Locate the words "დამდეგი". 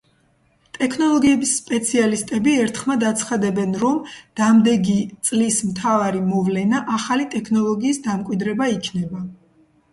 4.43-4.97